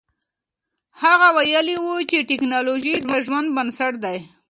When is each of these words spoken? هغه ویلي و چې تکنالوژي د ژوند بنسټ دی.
هغه 1.03 1.27
ویلي 1.37 1.75
و 1.79 1.85
چې 2.09 2.17
تکنالوژي 2.31 2.95
د 3.09 3.11
ژوند 3.25 3.47
بنسټ 3.55 3.93
دی. 4.03 4.17